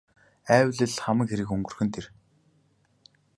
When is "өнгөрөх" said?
1.55-1.81